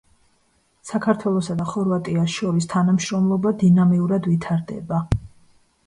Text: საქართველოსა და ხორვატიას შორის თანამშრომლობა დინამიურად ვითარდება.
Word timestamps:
საქართველოსა 0.91 1.57
და 1.59 1.67
ხორვატიას 1.73 2.39
შორის 2.39 2.71
თანამშრომლობა 2.73 3.55
დინამიურად 3.65 4.33
ვითარდება. 4.35 5.07